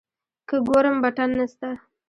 [0.47, 1.69] که ګورم بټن نسته.